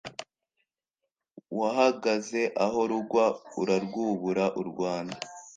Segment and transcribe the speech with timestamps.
[1.59, 3.25] Wahagaze aho rugwa
[3.61, 5.17] Urarwubura u Rwanda.